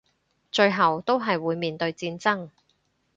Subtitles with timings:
[0.51, 2.49] 最後都係會面對戰爭